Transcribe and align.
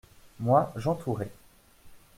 Moi, 0.39 0.71
j’entourais. 0.77 1.31